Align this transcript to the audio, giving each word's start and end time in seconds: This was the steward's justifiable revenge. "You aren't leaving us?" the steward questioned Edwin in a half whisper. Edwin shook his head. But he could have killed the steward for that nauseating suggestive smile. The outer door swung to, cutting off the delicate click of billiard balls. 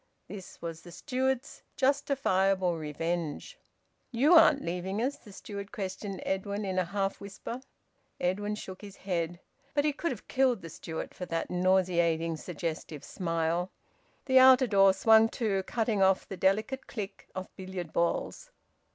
This 0.27 0.59
was 0.63 0.81
the 0.81 0.91
steward's 0.91 1.61
justifiable 1.77 2.75
revenge. 2.75 3.59
"You 4.09 4.33
aren't 4.33 4.65
leaving 4.65 4.99
us?" 4.99 5.15
the 5.17 5.31
steward 5.31 5.71
questioned 5.71 6.23
Edwin 6.25 6.65
in 6.65 6.79
a 6.79 6.85
half 6.85 7.21
whisper. 7.21 7.61
Edwin 8.19 8.55
shook 8.55 8.81
his 8.81 8.95
head. 8.95 9.39
But 9.75 9.85
he 9.85 9.93
could 9.93 10.09
have 10.09 10.27
killed 10.27 10.63
the 10.63 10.71
steward 10.71 11.13
for 11.13 11.27
that 11.27 11.51
nauseating 11.51 12.37
suggestive 12.37 13.03
smile. 13.03 13.69
The 14.25 14.39
outer 14.39 14.65
door 14.65 14.91
swung 14.95 15.29
to, 15.37 15.61
cutting 15.67 16.01
off 16.01 16.27
the 16.27 16.35
delicate 16.35 16.87
click 16.87 17.29
of 17.35 17.55
billiard 17.55 17.93
balls. 17.93 18.49